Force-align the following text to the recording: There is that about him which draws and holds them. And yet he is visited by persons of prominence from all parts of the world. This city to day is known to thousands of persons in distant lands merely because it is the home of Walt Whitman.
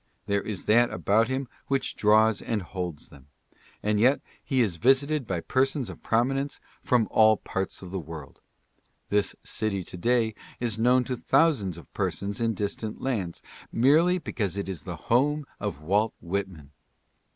There 0.25 0.41
is 0.41 0.65
that 0.65 0.89
about 0.91 1.27
him 1.27 1.47
which 1.67 1.95
draws 1.95 2.41
and 2.41 2.63
holds 2.63 3.09
them. 3.09 3.27
And 3.83 3.99
yet 3.99 4.19
he 4.43 4.59
is 4.61 4.77
visited 4.77 5.27
by 5.27 5.41
persons 5.41 5.91
of 5.91 6.01
prominence 6.01 6.59
from 6.81 7.07
all 7.11 7.37
parts 7.37 7.83
of 7.83 7.91
the 7.91 7.99
world. 7.99 8.41
This 9.09 9.35
city 9.43 9.83
to 9.83 9.97
day 9.97 10.33
is 10.59 10.79
known 10.79 11.03
to 11.03 11.15
thousands 11.15 11.77
of 11.77 11.93
persons 11.93 12.41
in 12.41 12.55
distant 12.55 12.99
lands 12.99 13.43
merely 13.71 14.17
because 14.17 14.57
it 14.57 14.67
is 14.67 14.85
the 14.85 14.95
home 15.11 15.45
of 15.59 15.83
Walt 15.83 16.15
Whitman. 16.19 16.71